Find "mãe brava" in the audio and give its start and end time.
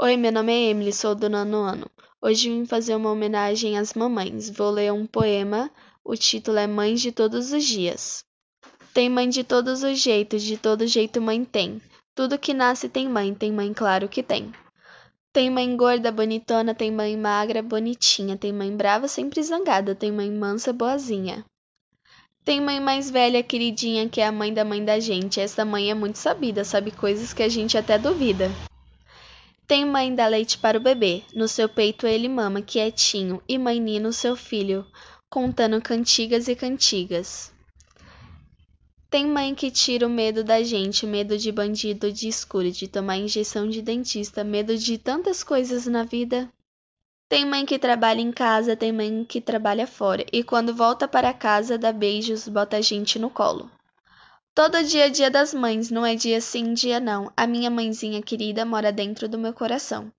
18.52-19.08